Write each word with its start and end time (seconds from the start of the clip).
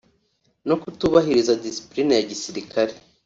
no 0.67 0.75
kutubahiriza 0.81 1.59
discipline 1.65 2.11
ya 2.15 2.25
gisirikare 2.29 2.93